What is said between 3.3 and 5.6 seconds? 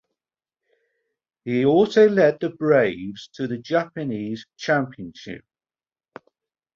to the Japanese championship.